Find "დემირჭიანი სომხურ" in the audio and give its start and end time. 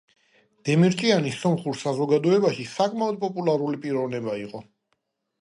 0.69-1.77